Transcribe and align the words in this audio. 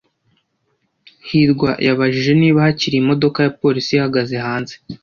hirwa 1.27 1.69
yabajije 1.87 2.31
niba 2.41 2.59
hakiri 2.65 2.95
imodoka 2.99 3.37
ya 3.45 3.53
polisi 3.61 3.89
ihagaze 3.93 4.35
hanze. 4.45 4.73